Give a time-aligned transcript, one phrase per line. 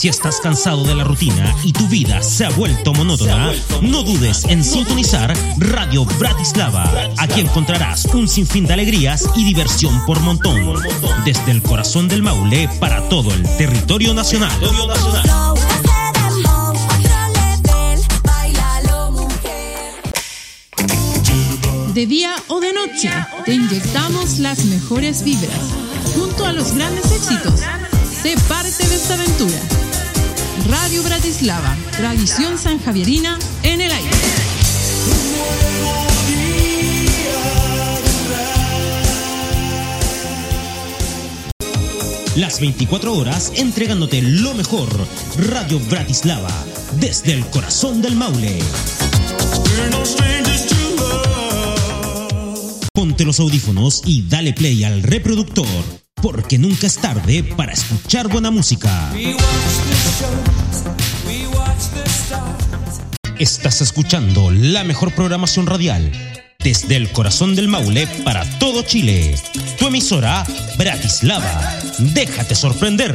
[0.00, 3.52] Si estás cansado de la rutina y tu vida se ha vuelto monótona,
[3.82, 6.90] no dudes en sintonizar Radio Bratislava.
[7.18, 10.56] Aquí encontrarás un sinfín de alegrías y diversión por montón.
[11.26, 14.58] Desde el corazón del Maule para todo el territorio nacional.
[21.92, 23.10] De día o de noche,
[23.44, 25.60] te inyectamos las mejores vibras.
[26.14, 27.60] Junto a los grandes éxitos,
[28.22, 29.89] sé parte de esta aventura.
[30.68, 34.10] Radio Bratislava, tradición sanjavierina en el aire.
[42.36, 44.88] Las 24 horas entregándote lo mejor.
[45.36, 46.52] Radio Bratislava,
[47.00, 48.58] desde el corazón del Maule.
[52.92, 55.66] Ponte los audífonos y dale play al reproductor,
[56.22, 59.12] porque nunca es tarde para escuchar buena música.
[63.38, 66.12] Estás escuchando la mejor programación radial
[66.62, 69.34] desde el corazón del Maule para todo Chile.
[69.78, 70.44] Tu emisora
[70.76, 71.78] Bratislava.
[71.98, 73.14] Déjate sorprender.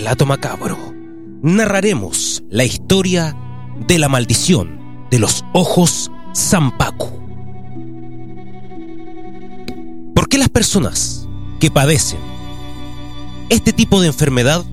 [0.00, 0.78] Relato Macabro,
[1.42, 3.36] narraremos la historia
[3.86, 4.80] de la maldición
[5.10, 7.10] de los ojos Zampacu.
[10.14, 11.28] ¿Por qué las personas
[11.60, 12.18] que padecen
[13.50, 14.64] este tipo de enfermedad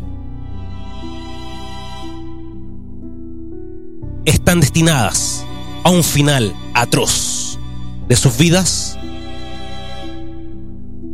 [4.24, 5.46] están destinadas
[5.84, 7.60] a un final atroz
[8.08, 8.98] de sus vidas?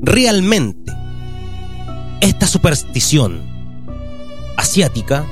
[0.04, 0.94] Realmente,
[2.22, 3.53] esta superstición
[4.64, 5.26] asiática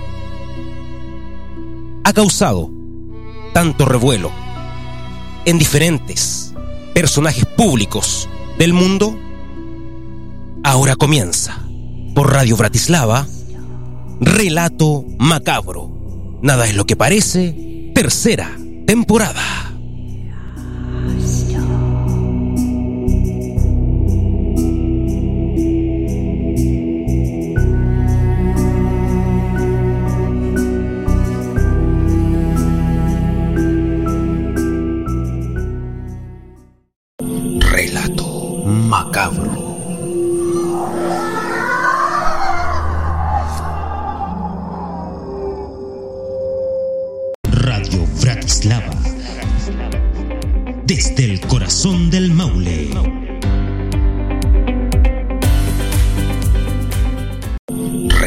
[2.04, 2.70] ha causado
[3.54, 4.30] tanto revuelo
[5.46, 6.54] en diferentes
[6.94, 8.28] personajes públicos
[8.60, 9.18] del mundo,
[10.64, 11.66] ahora comienza
[12.14, 13.26] por Radio Bratislava
[14.20, 15.90] Relato Macabro.
[16.42, 19.71] Nada es lo que parece, tercera temporada.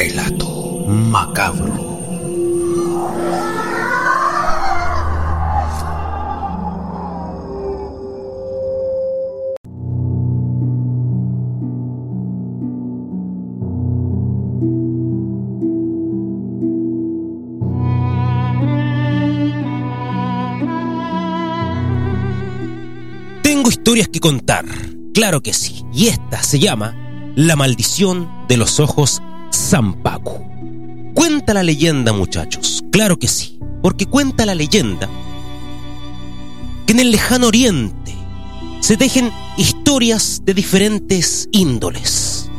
[0.06, 1.72] Relato macabro.
[23.42, 24.66] Tengo historias que contar,
[25.14, 26.94] claro que sí, y esta se llama
[27.36, 29.22] La maldición de los ojos
[29.54, 31.12] Zampacu.
[31.14, 35.08] Cuenta la leyenda, muchachos, claro que sí, porque cuenta la leyenda
[36.86, 38.14] que en el lejano oriente
[38.80, 42.50] se tejen historias de diferentes índoles.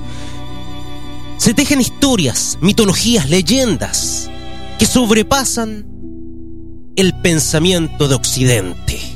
[1.37, 4.29] Se tejen historias, mitologías, leyendas
[4.79, 5.85] que sobrepasan
[6.95, 9.15] el pensamiento de Occidente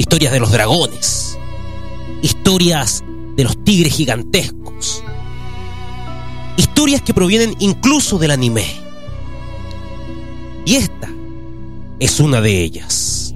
[0.00, 1.38] historias de los dragones,
[2.22, 3.04] historias
[3.36, 5.04] de los tigres gigantescos,
[6.80, 8.64] historias que provienen incluso del anime.
[10.64, 11.10] Y esta
[11.98, 13.34] es una de ellas.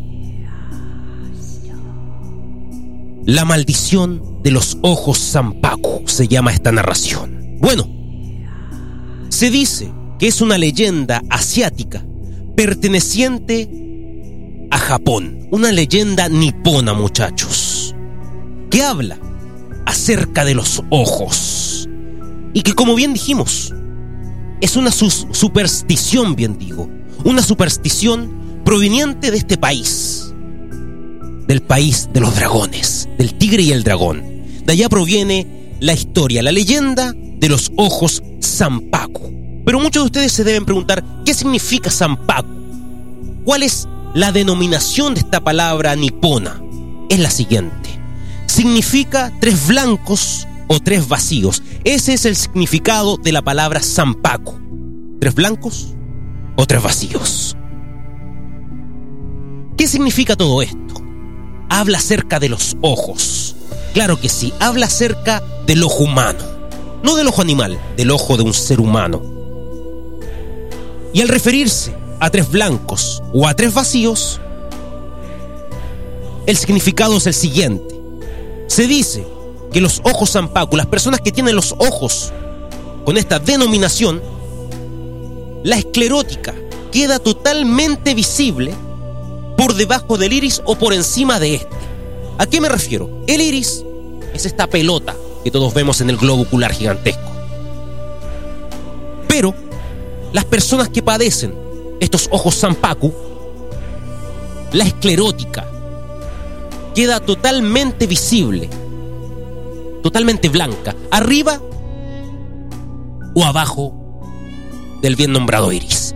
[3.26, 7.58] La maldición de los ojos Zampacu se llama esta narración.
[7.60, 7.86] Bueno,
[9.28, 12.02] se dice que es una leyenda asiática
[12.56, 13.68] perteneciente
[14.70, 17.94] a Japón, una leyenda nipona, muchachos,
[18.70, 19.18] que habla
[19.84, 21.63] acerca de los ojos.
[22.54, 23.74] Y que como bien dijimos,
[24.60, 26.88] es una superstición, bien digo,
[27.24, 30.32] una superstición proveniente de este país,
[31.46, 34.22] del país de los dragones, del tigre y el dragón.
[34.64, 39.62] De allá proviene la historia, la leyenda de los ojos Sampaku.
[39.66, 42.48] Pero muchos de ustedes se deben preguntar, ¿qué significa Sampaku?
[43.44, 46.62] ¿Cuál es la denominación de esta palabra nipona?
[47.10, 47.90] Es la siguiente.
[48.46, 51.62] Significa tres blancos o tres vacíos.
[51.84, 54.54] Ese es el significado de la palabra Sampaku.
[55.20, 55.94] ¿Tres blancos
[56.56, 57.56] o tres vacíos?
[59.76, 60.94] ¿Qué significa todo esto?
[61.68, 63.56] Habla acerca de los ojos.
[63.92, 66.38] Claro que sí, habla acerca del ojo humano.
[67.02, 69.22] No del ojo animal, del ojo de un ser humano.
[71.12, 74.40] Y al referirse a tres blancos o a tres vacíos,
[76.46, 77.94] el significado es el siguiente.
[78.66, 79.26] Se dice
[79.74, 82.32] que los ojos Zampacu, las personas que tienen los ojos
[83.04, 84.22] con esta denominación,
[85.64, 86.54] la esclerótica
[86.92, 88.72] queda totalmente visible
[89.56, 91.76] por debajo del iris o por encima de este.
[92.38, 93.10] ¿A qué me refiero?
[93.26, 93.84] El iris
[94.32, 97.28] es esta pelota que todos vemos en el globo ocular gigantesco.
[99.26, 99.56] Pero
[100.32, 101.52] las personas que padecen
[101.98, 103.12] estos ojos Zampacu,
[104.70, 105.66] la esclerótica
[106.94, 108.70] queda totalmente visible
[110.04, 111.62] totalmente blanca, arriba
[113.34, 113.94] o abajo
[115.00, 116.14] del bien nombrado iris.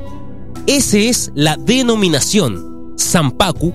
[0.66, 3.72] Esa es la denominación Sampaku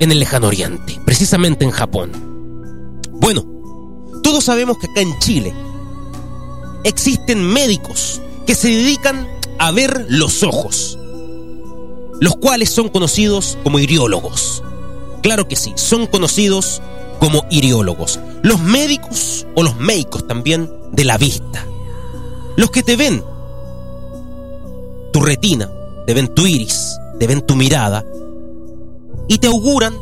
[0.00, 2.10] en el lejano oriente, precisamente en Japón.
[3.12, 3.46] Bueno,
[4.24, 5.54] todos sabemos que acá en Chile
[6.82, 9.24] existen médicos que se dedican
[9.60, 10.98] a ver los ojos,
[12.20, 14.64] los cuales son conocidos como iriólogos.
[15.22, 16.82] Claro que sí, son conocidos
[17.18, 21.66] como iriólogos, los médicos o los médicos también de la vista,
[22.56, 23.24] los que te ven
[25.12, 25.70] tu retina,
[26.06, 28.04] te ven tu iris, te ven tu mirada
[29.28, 29.94] y te auguran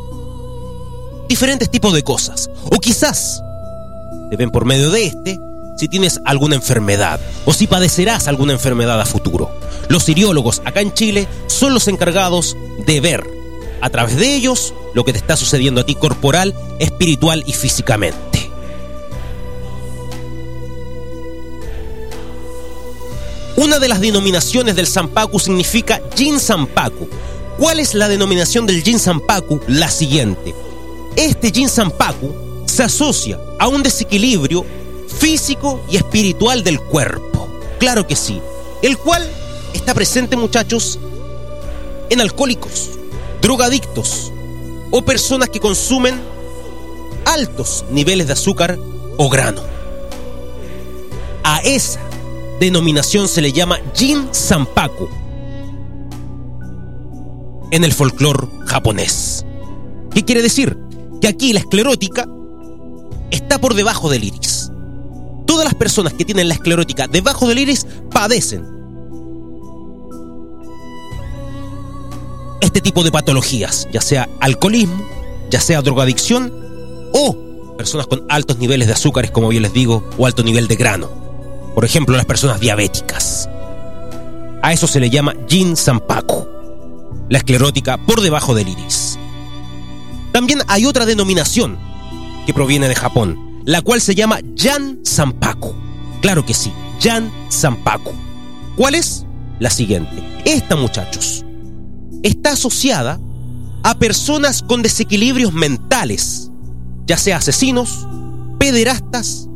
[1.28, 2.50] diferentes tipos de cosas.
[2.70, 3.42] O quizás
[4.30, 5.38] te ven por medio de este
[5.76, 9.50] si tienes alguna enfermedad o si padecerás alguna enfermedad a futuro.
[9.88, 12.56] Los iriólogos acá en Chile son los encargados
[12.86, 13.33] de ver
[13.80, 18.50] a través de ellos lo que te está sucediendo a ti corporal, espiritual y físicamente.
[23.56, 27.08] Una de las denominaciones del Sampaku significa Jin Sampaku.
[27.56, 29.60] ¿Cuál es la denominación del Jin Sampaku?
[29.68, 30.54] La siguiente.
[31.14, 32.34] Este Jin Sampaku
[32.66, 34.66] se asocia a un desequilibrio
[35.20, 37.48] físico y espiritual del cuerpo.
[37.78, 38.40] Claro que sí.
[38.82, 39.24] El cual
[39.72, 40.98] está presente, muchachos,
[42.10, 42.90] en alcohólicos,
[43.44, 44.32] drogadictos
[44.90, 46.18] o personas que consumen
[47.26, 48.78] altos niveles de azúcar
[49.18, 49.60] o grano.
[51.42, 52.00] A esa
[52.58, 55.10] denominación se le llama Jin Sampaku
[57.70, 59.44] en el folclore japonés.
[60.10, 60.78] ¿Qué quiere decir?
[61.20, 62.26] Que aquí la esclerótica
[63.30, 64.70] está por debajo del iris.
[65.44, 68.73] Todas las personas que tienen la esclerótica debajo del iris padecen
[72.74, 75.08] este tipo de patologías, ya sea alcoholismo,
[75.48, 76.52] ya sea drogadicción
[77.12, 80.74] o personas con altos niveles de azúcares, como bien les digo, o alto nivel de
[80.74, 81.08] grano.
[81.76, 83.48] Por ejemplo, las personas diabéticas.
[84.60, 86.48] A eso se le llama Jin Sampaku,
[87.28, 89.20] la esclerótica por debajo del iris.
[90.32, 91.78] También hay otra denominación
[92.44, 95.72] que proviene de Japón, la cual se llama Jan Sampaku.
[96.22, 98.10] Claro que sí, Jan Sampaku.
[98.76, 99.26] ¿Cuál es?
[99.60, 100.24] La siguiente.
[100.44, 101.44] Esta, muchachos,
[102.24, 103.20] está asociada
[103.84, 106.50] a personas con desequilibrios mentales,
[107.06, 108.08] ya sea asesinos,
[108.58, 109.48] pederastas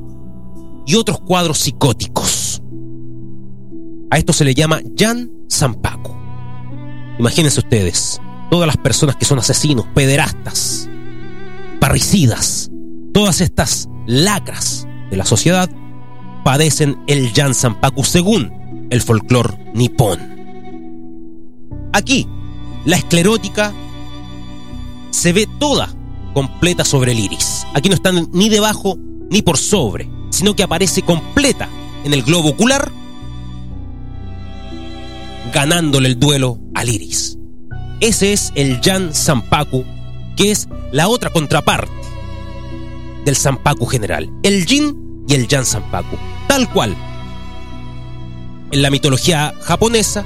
[0.86, 2.62] y otros cuadros psicóticos.
[4.10, 6.14] A esto se le llama Jan Sampaku.
[7.18, 8.20] Imagínense ustedes,
[8.50, 10.88] todas las personas que son asesinos, pederastas,
[11.80, 12.70] parricidas,
[13.14, 15.70] todas estas lacras de la sociedad
[16.44, 20.18] padecen el Jan Sampaku según el folclore nipón.
[21.94, 22.26] Aquí,
[22.84, 23.72] la esclerótica
[25.10, 25.94] se ve toda
[26.34, 27.66] completa sobre el iris.
[27.74, 28.96] Aquí no están ni debajo
[29.30, 31.68] ni por sobre, sino que aparece completa
[32.04, 32.90] en el globo ocular,
[35.52, 37.38] ganándole el duelo al iris.
[38.00, 39.84] Ese es el Jan Sampaku,
[40.36, 41.92] que es la otra contraparte
[43.24, 46.16] del Sampaku general, el Jin y el Jan Sampaku,
[46.46, 46.96] tal cual.
[48.70, 50.24] En la mitología japonesa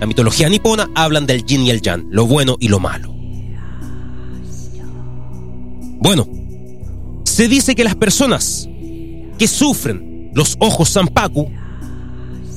[0.00, 3.12] la mitología nipona, hablan del yin y el yang, lo bueno y lo malo.
[6.00, 6.28] Bueno,
[7.24, 8.68] se dice que las personas
[9.38, 11.50] que sufren los ojos Sampaku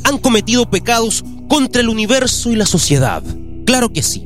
[0.03, 3.23] han cometido pecados contra el universo y la sociedad.
[3.65, 4.23] Claro que sí,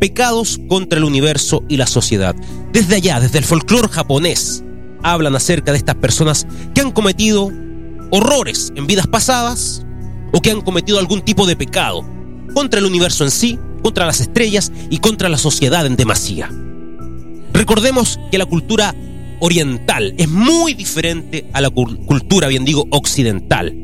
[0.00, 2.34] pecados contra el universo y la sociedad.
[2.72, 4.64] Desde allá, desde el folclore japonés,
[5.02, 7.50] hablan acerca de estas personas que han cometido
[8.10, 9.86] horrores en vidas pasadas
[10.32, 12.15] o que han cometido algún tipo de pecado
[12.54, 16.50] contra el universo en sí, contra las estrellas y contra la sociedad en demasía.
[17.52, 18.94] Recordemos que la cultura
[19.40, 23.74] oriental es muy diferente a la cultura, bien digo, occidental.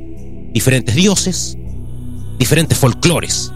[0.53, 1.57] Diferentes dioses,
[2.39, 3.53] diferentes folclores.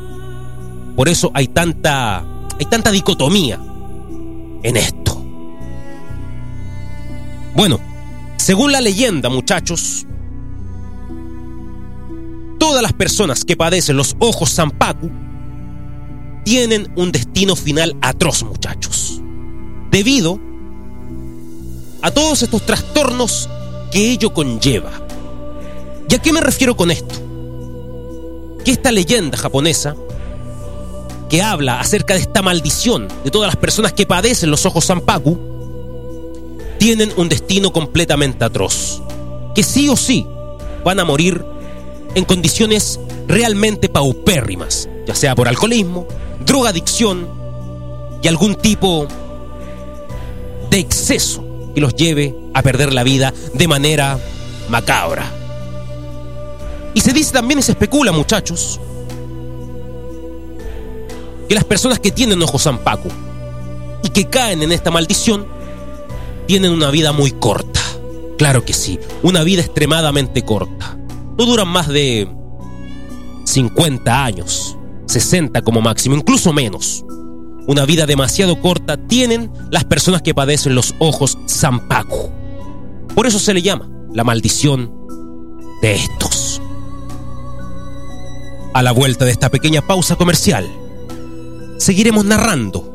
[0.94, 2.24] Por eso hay tanta,
[2.58, 3.60] hay tanta dicotomía
[4.62, 5.22] en esto.
[7.54, 7.80] Bueno,
[8.36, 10.06] según la leyenda, muchachos,
[12.76, 15.10] todas las personas que padecen los ojos Zampacu
[16.44, 19.22] tienen un destino final atroz, muchachos.
[19.90, 20.38] Debido
[22.02, 23.48] a todos estos trastornos
[23.90, 24.90] que ello conlleva.
[26.06, 27.14] ¿Y a qué me refiero con esto?
[28.62, 29.96] Que esta leyenda japonesa,
[31.30, 35.38] que habla acerca de esta maldición de todas las personas que padecen los ojos Zampaku,
[36.78, 39.00] tienen un destino completamente atroz.
[39.54, 40.26] Que sí o sí
[40.84, 41.42] van a morir
[42.16, 46.08] en condiciones realmente paupérrimas, ya sea por alcoholismo,
[46.44, 47.28] drogadicción
[48.22, 49.06] y algún tipo
[50.70, 51.44] de exceso
[51.74, 54.18] que los lleve a perder la vida de manera
[54.70, 55.30] macabra.
[56.94, 58.80] Y se dice también y se especula, muchachos,
[61.46, 63.10] que las personas que tienen ojos zampaco
[64.02, 65.46] y que caen en esta maldición
[66.46, 67.82] tienen una vida muy corta.
[68.38, 70.75] Claro que sí, una vida extremadamente corta.
[71.38, 72.28] No duran más de
[73.44, 74.76] 50 años,
[75.06, 77.04] 60 como máximo, incluso menos.
[77.66, 82.30] Una vida demasiado corta tienen las personas que padecen los ojos Zampaku.
[83.14, 84.92] Por eso se le llama la maldición
[85.82, 86.62] de estos.
[88.72, 90.66] A la vuelta de esta pequeña pausa comercial,
[91.78, 92.92] seguiremos narrando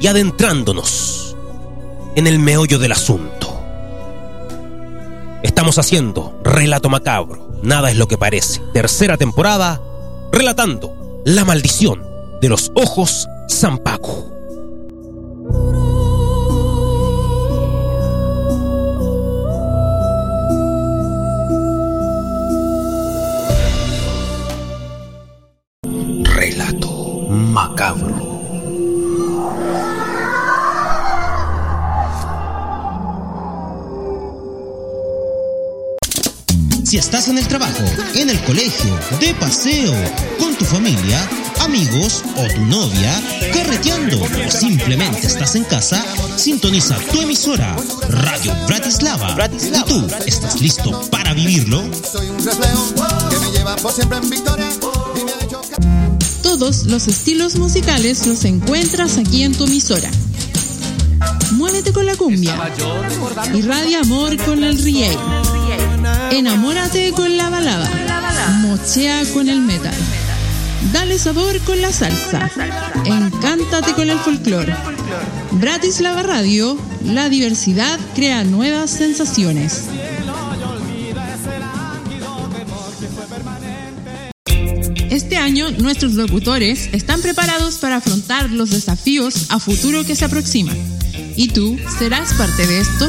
[0.00, 1.36] y adentrándonos
[2.16, 3.45] en el meollo del asunto.
[5.46, 8.60] Estamos haciendo Relato Macabro, nada es lo que parece.
[8.74, 9.80] Tercera temporada,
[10.32, 12.04] relatando la maldición
[12.40, 14.32] de los ojos Zampaco.
[26.24, 28.35] Relato macabro.
[36.96, 37.84] Si estás en el trabajo,
[38.14, 39.92] en el colegio, de paseo,
[40.38, 41.28] con tu familia,
[41.60, 43.22] amigos o tu novia,
[43.52, 46.02] carreteando o simplemente estás en casa,
[46.38, 47.76] sintoniza tu emisora
[48.08, 49.36] Radio Bratislava.
[49.52, 51.82] ¿Y tú estás listo para vivirlo?
[56.42, 60.10] Todos los estilos musicales los encuentras aquí en tu emisora.
[61.52, 62.56] Muévete con la cumbia.
[63.52, 65.45] Irradia amor con el reggae.
[66.30, 67.88] Enamórate con la balada.
[68.60, 69.94] Mochea con el metal.
[70.92, 72.50] Dale sabor con la salsa.
[73.04, 74.74] Encántate con el folclore.
[75.52, 79.84] Bratislava Radio, la diversidad crea nuevas sensaciones.
[85.10, 90.76] Este año nuestros locutores están preparados para afrontar los desafíos a futuro que se aproximan.
[91.36, 93.08] ¿Y tú serás parte de esto?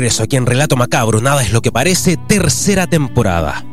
[0.00, 3.66] Regreso aquí en Relato Macabro, nada es lo que parece, tercera temporada.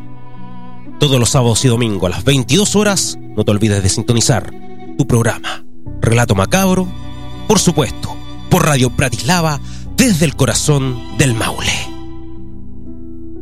[0.99, 4.51] Todos los sábados y domingos a las 22 horas, no te olvides de sintonizar
[4.97, 5.63] tu programa,
[6.01, 6.85] Relato Macabro,
[7.47, 8.13] por supuesto,
[8.49, 9.61] por Radio Bratislava,
[9.95, 11.71] desde el corazón del Maule.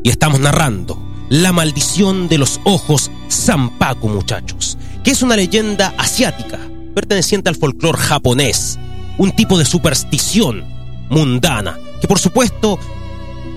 [0.04, 6.60] Y estamos narrando La maldición de los ojos Zampaku, muchachos, que es una leyenda asiática
[6.94, 8.78] perteneciente al folclore japonés
[9.18, 10.64] un tipo de superstición
[11.10, 12.78] mundana, que por supuesto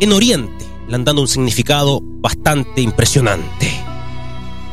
[0.00, 3.70] en Oriente le han dado un significado bastante impresionante.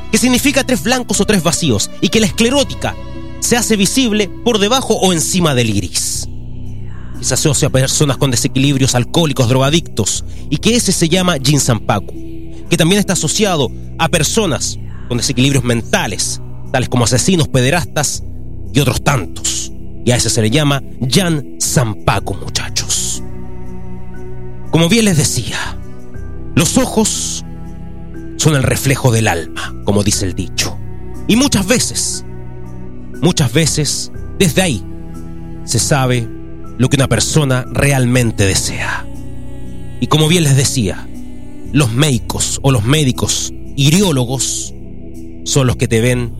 [0.09, 2.95] Que significa tres blancos o tres vacíos y que la esclerótica
[3.41, 6.29] se hace visible por debajo o encima del iris.
[7.19, 11.59] Que se asocia a personas con desequilibrios alcohólicos, drogadictos y que ese se llama Jin
[11.59, 12.13] Sampaku.
[12.69, 14.79] Que también está asociado a personas
[15.09, 16.39] con desequilibrios mentales,
[16.71, 18.23] tales como asesinos, pederastas
[18.73, 19.73] y otros tantos.
[20.05, 23.04] Y a ese se le llama Jan Sampaku, muchachos.
[24.75, 25.77] Como bien les decía,
[26.53, 27.45] los ojos
[28.35, 30.77] son el reflejo del alma, como dice el dicho.
[31.29, 32.25] Y muchas veces,
[33.21, 34.83] muchas veces, desde ahí,
[35.63, 36.27] se sabe
[36.77, 39.07] lo que una persona realmente desea.
[40.01, 41.07] Y como bien les decía,
[41.71, 44.73] los médicos o los médicos iriólogos
[45.45, 46.33] son los que te ven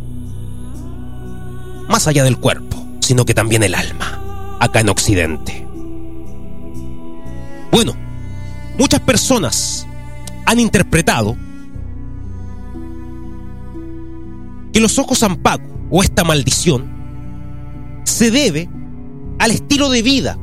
[1.87, 5.65] más allá del cuerpo, sino que también el alma, acá en Occidente.
[7.71, 7.95] Bueno,
[8.77, 9.87] muchas personas
[10.45, 11.35] han interpretado
[14.73, 16.93] que los ojos Zampacu o esta maldición
[18.03, 18.69] se debe
[19.39, 20.37] al estilo de vida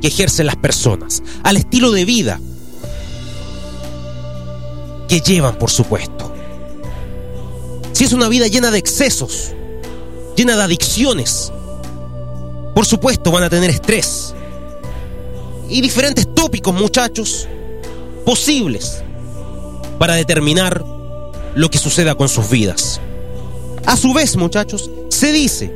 [0.00, 2.40] que ejercen las personas, al estilo de vida
[5.08, 6.32] que llevan, por supuesto.
[7.92, 9.52] Si es una vida llena de excesos,
[10.36, 11.52] llena de adicciones,
[12.74, 14.34] por supuesto van a tener estrés
[15.68, 17.48] y diferentes tópicos, muchachos,
[18.24, 19.02] posibles
[19.98, 20.84] para determinar
[21.54, 23.00] lo que suceda con sus vidas.
[23.86, 25.72] A su vez, muchachos, se dice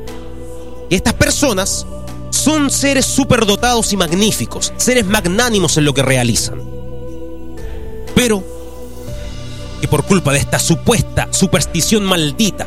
[0.88, 1.86] que estas personas
[2.30, 6.62] son seres superdotados y magníficos, seres magnánimos en lo que realizan.
[8.14, 8.42] Pero
[9.80, 12.66] que por culpa de esta supuesta superstición maldita,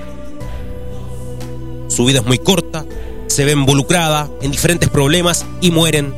[1.88, 2.86] su vida es muy corta,
[3.28, 6.14] se ve involucrada en diferentes problemas y mueren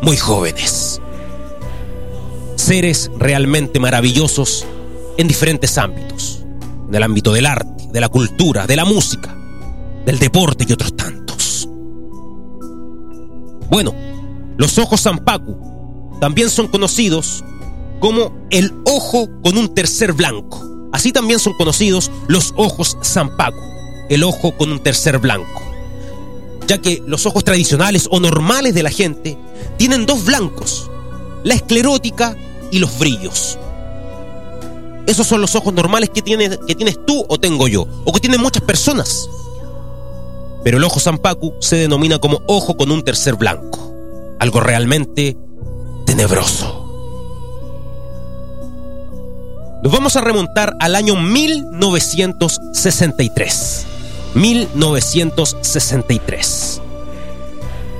[0.00, 1.00] muy jóvenes.
[2.72, 4.64] Seres realmente maravillosos
[5.18, 6.42] en diferentes ámbitos,
[6.88, 9.36] en el ámbito del arte, de la cultura, de la música,
[10.06, 11.68] del deporte y otros tantos.
[13.68, 13.94] Bueno,
[14.56, 17.44] los ojos Zampacu también son conocidos
[18.00, 20.88] como el ojo con un tercer blanco.
[20.94, 23.60] Así también son conocidos los ojos Zampacu,
[24.08, 25.60] el ojo con un tercer blanco.
[26.66, 29.36] Ya que los ojos tradicionales o normales de la gente
[29.76, 30.90] tienen dos blancos,
[31.44, 32.34] la esclerótica
[32.72, 33.56] y los brillos.
[35.06, 38.18] Esos son los ojos normales que tienes, que tienes tú o tengo yo, o que
[38.18, 39.28] tienen muchas personas.
[40.64, 43.94] Pero el ojo Zampacu se denomina como ojo con un tercer blanco,
[44.40, 45.36] algo realmente
[46.06, 46.80] tenebroso.
[49.82, 53.86] Nos vamos a remontar al año 1963.
[54.34, 56.80] 1963.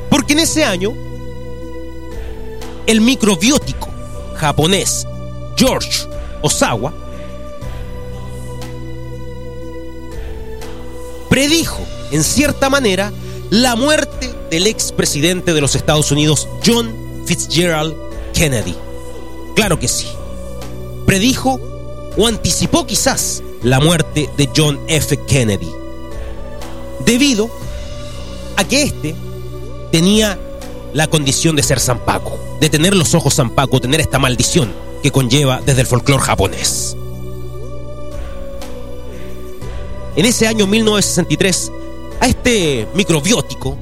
[0.08, 0.92] Porque en ese año,
[2.86, 3.91] el microbiótico
[4.42, 5.06] japonés
[5.56, 6.08] George
[6.42, 6.92] Osawa
[11.30, 11.78] predijo,
[12.10, 13.12] en cierta manera,
[13.48, 16.92] la muerte del expresidente de los Estados Unidos, John
[17.24, 17.94] Fitzgerald
[18.34, 18.74] Kennedy.
[19.54, 20.08] Claro que sí.
[21.06, 21.60] Predijo
[22.18, 25.16] o anticipó quizás la muerte de John F.
[25.26, 25.70] Kennedy,
[27.06, 27.48] debido
[28.56, 29.14] a que éste
[29.90, 30.38] tenía
[30.92, 34.72] la condición de ser Zampaco, de tener los ojos Zampaco, tener esta maldición
[35.02, 36.96] que conlleva desde el folclore japonés.
[40.14, 41.72] En ese año 1963,
[42.20, 43.76] a este microbiótico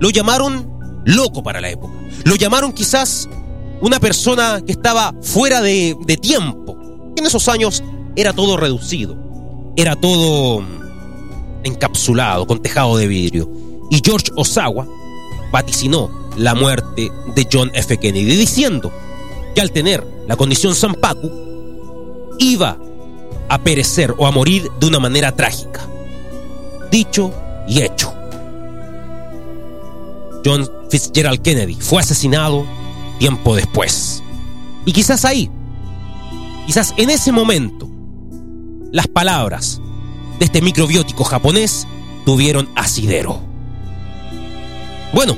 [0.00, 0.66] lo llamaron
[1.04, 1.92] loco para la época.
[2.24, 3.28] Lo llamaron quizás
[3.82, 6.74] una persona que estaba fuera de, de tiempo.
[7.18, 7.84] En esos años
[8.16, 9.14] era todo reducido,
[9.76, 10.64] era todo
[11.64, 13.50] encapsulado, con tejado de vidrio.
[13.90, 14.86] Y George Osawa
[15.52, 17.98] vaticinó la muerte de John F.
[17.98, 18.92] Kennedy, diciendo
[19.54, 21.30] que al tener la condición Sampaku,
[22.38, 22.78] iba
[23.48, 25.86] a perecer o a morir de una manera trágica.
[26.90, 27.32] Dicho
[27.68, 28.12] y hecho.
[30.44, 32.64] John Fitzgerald Kennedy fue asesinado
[33.18, 34.22] tiempo después.
[34.84, 35.50] Y quizás ahí,
[36.66, 37.88] quizás en ese momento,
[38.90, 39.80] las palabras
[40.38, 41.86] de este microbiótico japonés
[42.24, 43.40] tuvieron asidero.
[45.12, 45.36] Bueno,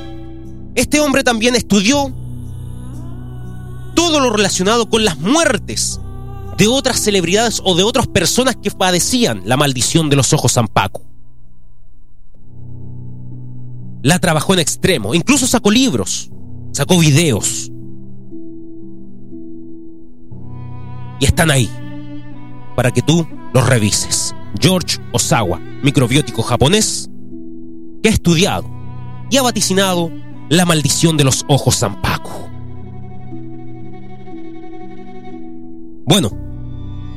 [0.75, 2.13] este hombre también estudió
[3.95, 6.01] todo lo relacionado con las muertes
[6.57, 11.03] de otras celebridades o de otras personas que padecían la maldición de los ojos Zampaco.
[14.03, 16.31] La trabajó en extremo, incluso sacó libros,
[16.73, 17.71] sacó videos.
[21.21, 21.71] Y están ahí,
[22.77, 24.35] para que tú los revises.
[24.61, 27.09] George Osawa, microbiótico japonés,
[28.03, 28.69] que ha estudiado
[29.31, 30.13] y ha vaticinado
[30.49, 32.31] la maldición de los ojos Zampacu.
[36.07, 36.31] Bueno,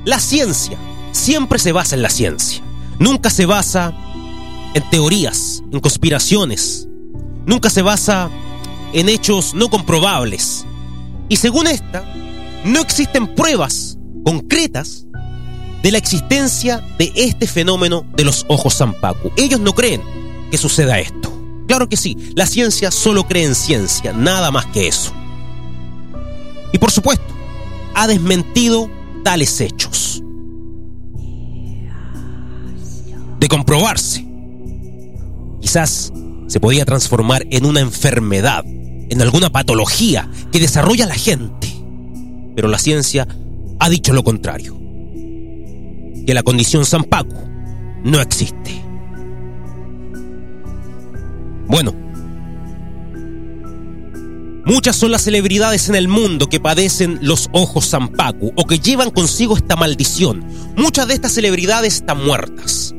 [0.06, 0.78] la ciencia
[1.12, 2.64] siempre se basa en la ciencia.
[3.00, 3.94] Nunca se basa
[4.74, 6.88] en teorías, en conspiraciones.
[7.46, 8.30] Nunca se basa
[8.94, 10.66] en hechos no comprobables.
[11.30, 12.04] Y según esta,
[12.64, 15.06] no existen pruebas concretas
[15.84, 19.32] de la existencia de este fenómeno de los ojos Zampacu.
[19.38, 20.02] Ellos no creen
[20.50, 21.27] que suceda esto.
[21.68, 25.14] Claro que sí, la ciencia solo cree en ciencia, nada más que eso.
[26.72, 27.26] Y por supuesto,
[27.94, 28.90] ha desmentido
[29.24, 30.24] tales hechos.
[33.40, 34.26] De comprobarse,
[35.62, 36.12] quizás
[36.48, 41.68] se podía transformar en una enfermedad, en alguna patología que desarrolla la gente.
[42.56, 43.28] Pero la ciencia
[43.80, 44.76] ha dicho lo contrario,
[46.26, 47.36] que la condición Zampacu
[48.04, 48.87] no existe.
[51.68, 51.94] Bueno,
[54.66, 59.12] muchas son las celebridades en el mundo que padecen los ojos Zampacu o que llevan
[59.12, 60.46] consigo esta maldición.
[60.78, 62.96] Muchas de estas celebridades están muertas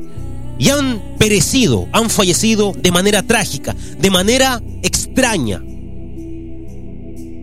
[0.59, 5.63] y han perecido, han fallecido de manera trágica, de manera extraña.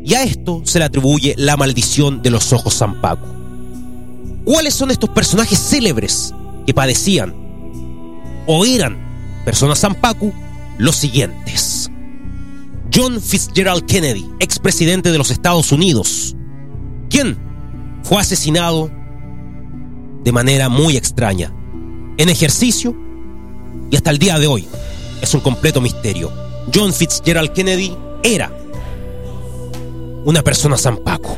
[0.05, 3.27] Y a esto se le atribuye la maldición de los ojos Zampacu.
[4.45, 6.33] ¿Cuáles son estos personajes célebres
[6.65, 7.35] que padecían
[8.47, 8.97] o eran
[9.45, 10.33] personas Zampacu?
[10.79, 11.91] Los siguientes.
[12.93, 16.37] John Fitzgerald Kennedy, expresidente de los Estados Unidos,
[17.11, 17.39] quien
[18.03, 18.91] fue asesinado
[20.23, 21.53] de manera muy extraña,
[22.17, 22.97] en ejercicio
[23.91, 24.67] y hasta el día de hoy
[25.21, 26.33] es un completo misterio.
[26.75, 28.51] John Fitzgerald Kennedy era
[30.25, 31.37] una persona Paco.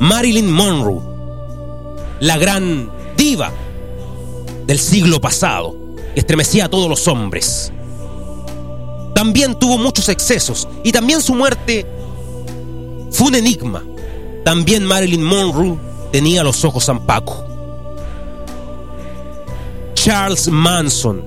[0.00, 1.00] Marilyn Monroe,
[2.20, 3.52] la gran diva
[4.66, 5.76] del siglo pasado,
[6.14, 7.72] estremecía a todos los hombres.
[9.14, 11.86] También tuvo muchos excesos y también su muerte
[13.10, 13.84] fue un enigma.
[14.44, 15.76] También Marilyn Monroe
[16.12, 17.44] tenía los ojos Paco.
[19.94, 21.22] Charles Manson,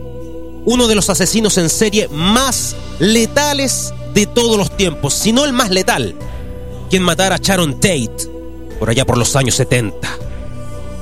[0.65, 5.53] uno de los asesinos en serie más letales de todos los tiempos, si no el
[5.53, 6.15] más letal,
[6.89, 8.29] quien matara a Sharon Tate
[8.79, 10.17] por allá por los años 70,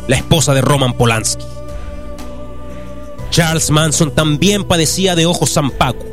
[0.08, 1.46] la esposa de Roman Polanski.
[3.32, 6.06] Charles Manson también padecía de ojos Zampacu.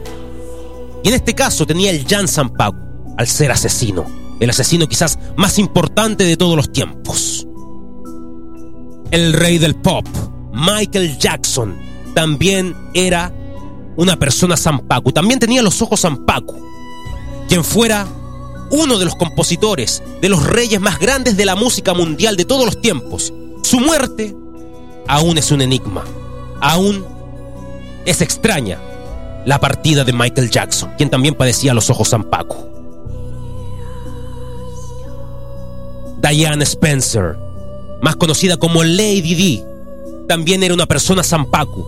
[1.02, 2.78] Y en este caso tenía el Jan Zampacu,
[3.18, 4.06] al ser asesino.
[4.38, 7.44] El asesino quizás más importante de todos los tiempos.
[9.10, 10.06] El rey del pop,
[10.52, 11.76] Michael Jackson,
[12.14, 13.32] también era
[13.96, 15.10] una persona Zampacu.
[15.10, 16.54] También tenía los ojos Zampacu.
[17.48, 18.06] Quien fuera
[18.70, 22.64] uno de los compositores, de los reyes más grandes de la música mundial de todos
[22.64, 23.32] los tiempos.
[23.64, 24.36] Su muerte
[25.08, 26.04] aún es un enigma
[26.60, 27.04] aún
[28.04, 28.78] es extraña
[29.44, 32.68] la partida de Michael Jackson, quien también padecía los ojos Paco.
[36.20, 37.36] Diane Spencer,
[38.02, 39.64] más conocida como Lady D,
[40.28, 41.86] también era una persona Paco.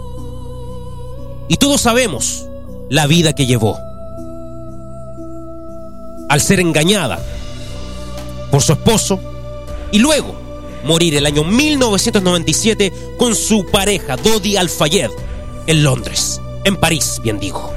[1.48, 2.46] Y todos sabemos
[2.88, 3.76] la vida que llevó.
[6.28, 7.18] Al ser engañada
[8.50, 9.20] por su esposo
[9.90, 10.39] y luego
[10.84, 15.10] morir el año 1997 con su pareja Dodi Al-Fayed
[15.66, 17.72] en Londres, en París, bien digo.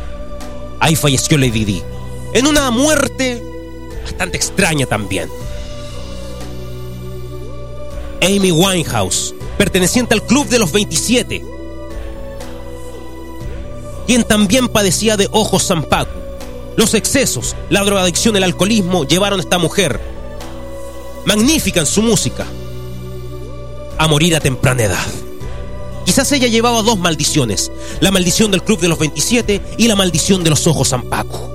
[0.80, 1.82] Ahí falleció Lady Di,
[2.34, 3.42] en una muerte
[4.04, 5.30] bastante extraña también.
[8.22, 11.46] Amy Winehouse, perteneciente al Club de los 27,
[14.08, 16.20] quien también padecía de ojos zampacu.
[16.76, 20.00] Los excesos, la drogadicción, el alcoholismo llevaron a esta mujer,
[21.26, 22.46] magnífica en su música,
[24.04, 25.06] a morir a temprana edad.
[26.06, 30.44] Quizás ella llevaba dos maldiciones, la maldición del Club de los 27 y la maldición
[30.44, 31.50] de los ojos Paco.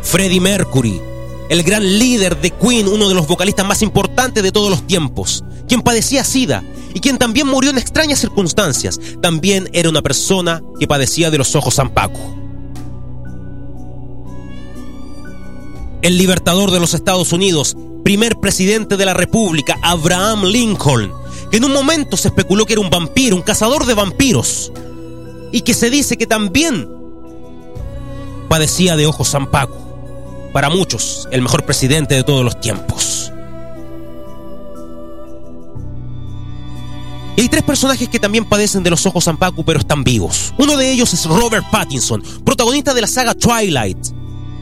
[0.00, 1.00] Freddie Mercury,
[1.48, 5.42] el gran líder de Queen, uno de los vocalistas más importantes de todos los tiempos,
[5.66, 6.62] quien padecía SIDA
[6.94, 11.56] y quien también murió en extrañas circunstancias, también era una persona que padecía de los
[11.56, 12.20] ojos Paco.
[16.00, 17.76] El libertador de los Estados Unidos,
[18.08, 21.12] primer presidente de la República, Abraham Lincoln,
[21.50, 24.72] que en un momento se especuló que era un vampiro, un cazador de vampiros,
[25.52, 26.88] y que se dice que también
[28.48, 29.76] padecía de ojos Paco.
[30.54, 33.30] Para muchos, el mejor presidente de todos los tiempos.
[37.36, 40.54] Y hay tres personajes que también padecen de los ojos Paco, pero están vivos.
[40.56, 43.98] Uno de ellos es Robert Pattinson, protagonista de la saga Twilight.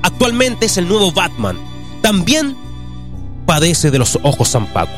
[0.03, 1.57] Actualmente es el nuevo Batman.
[2.03, 2.66] También
[3.47, 4.93] padece de los ojos Paco.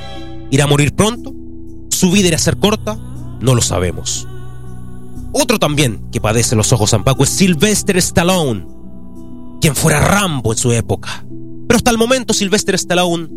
[0.51, 1.35] ¿Irá a morir pronto?
[1.91, 2.99] ¿Su vida irá a ser corta?
[3.41, 4.27] No lo sabemos.
[5.33, 8.67] Otro también que padece los ojos Zampacu es Sylvester Stallone,
[9.61, 11.25] quien fuera Rambo en su época.
[11.69, 13.29] Pero hasta el momento Sylvester Stallone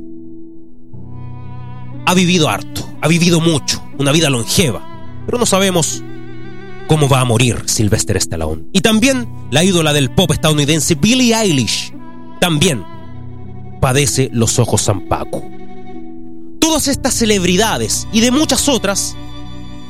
[2.06, 4.82] ha vivido harto, ha vivido mucho, una vida longeva,
[5.26, 6.02] pero no sabemos
[6.88, 8.64] cómo va a morir Sylvester Stallone.
[8.72, 11.94] Y también la ídola del pop estadounidense Billie Eilish
[12.40, 12.84] también
[13.82, 15.44] padece los ojos Zampacu.
[16.62, 19.16] Todas estas celebridades y de muchas otras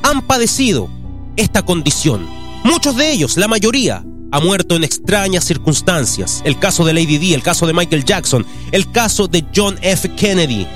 [0.02, 0.88] han padecido
[1.36, 2.26] esta condición.
[2.64, 6.40] Muchos de ellos, la mayoría, ha muerto en extrañas circunstancias.
[6.44, 10.08] El caso de Lady Di, el caso de Michael Jackson, el caso de John F.
[10.16, 10.66] Kennedy.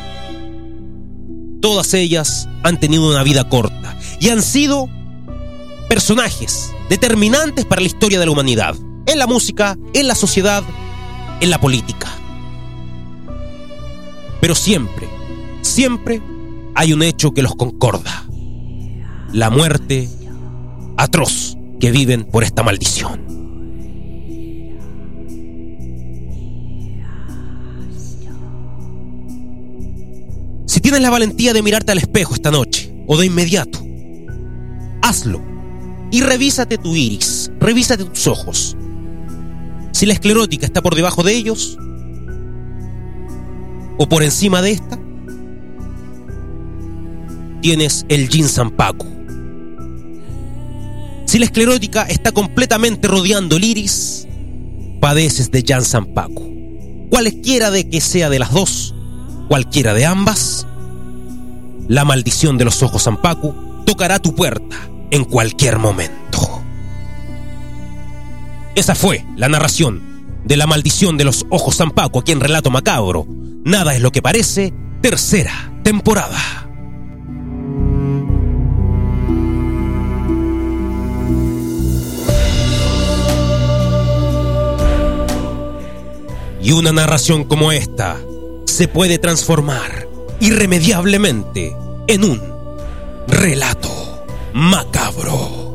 [1.60, 4.88] Todas ellas han tenido una vida corta y han sido
[5.88, 8.76] personajes determinantes para la historia de la humanidad,
[9.06, 10.62] en la música, en la sociedad,
[11.40, 12.15] en la política.
[14.46, 15.08] Pero siempre,
[15.60, 16.22] siempre
[16.76, 18.28] hay un hecho que los concorda.
[19.32, 20.08] La muerte
[20.96, 23.22] atroz que viven por esta maldición.
[30.66, 33.80] Si tienes la valentía de mirarte al espejo esta noche o de inmediato,
[35.02, 35.42] hazlo
[36.12, 38.76] y revísate tu iris, revísate tus ojos.
[39.90, 41.76] Si la esclerótica está por debajo de ellos
[43.98, 44.98] o por encima de esta,
[47.60, 49.06] tienes el Jin Paku.
[51.26, 54.28] Si la esclerótica está completamente rodeando el iris,
[55.00, 57.08] padeces de Jan Paku.
[57.10, 58.94] Cualquiera de que sea de las dos,
[59.48, 60.66] cualquiera de ambas,
[61.88, 63.54] la maldición de los ojos Zampacu
[63.84, 64.76] tocará tu puerta
[65.10, 66.62] en cualquier momento.
[68.74, 70.02] Esa fue la narración
[70.44, 73.26] de la maldición de los ojos Zampacu aquí en Relato Macabro.
[73.66, 76.38] Nada es lo que parece, tercera temporada.
[86.62, 88.16] Y una narración como esta
[88.66, 90.06] se puede transformar
[90.38, 91.76] irremediablemente
[92.06, 92.40] en un
[93.26, 95.65] relato macabro.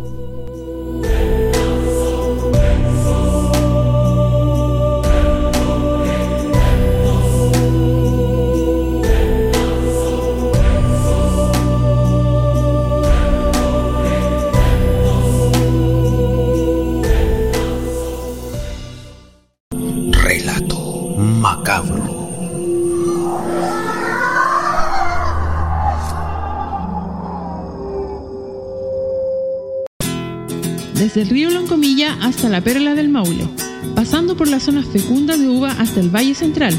[32.52, 33.48] La Perla del Maule,
[33.96, 36.76] pasando por las zonas fecundas de uva hasta el Valle Central,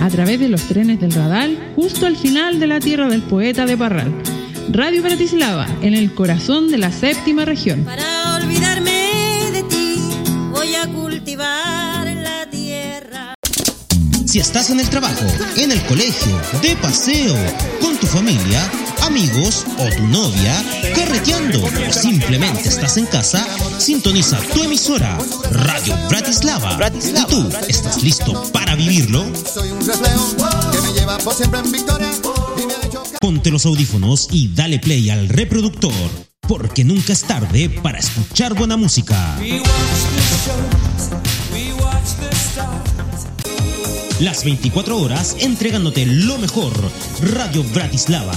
[0.00, 3.66] a través de los trenes del Radal, justo al final de la tierra del poeta
[3.66, 4.10] de Parral.
[4.70, 7.84] Radio Bratislava, en el corazón de la séptima región.
[7.84, 9.96] Para olvidarme de ti,
[10.52, 13.34] voy a cultivar la tierra.
[14.24, 15.26] Si estás en el trabajo,
[15.58, 17.36] en el colegio, de paseo,
[17.82, 18.70] con tu familia,
[19.10, 20.54] amigos o tu novia,
[20.94, 23.44] carreteando o simplemente estás en casa,
[23.78, 25.18] sintoniza tu emisora
[25.50, 26.78] Radio Bratislava.
[26.94, 29.24] ¿Y tú estás listo para vivirlo?
[33.20, 35.92] Ponte los audífonos y dale play al reproductor,
[36.42, 39.36] porque nunca es tarde para escuchar buena música.
[44.20, 46.72] Las 24 horas entregándote lo mejor.
[47.22, 48.36] Radio Bratislava,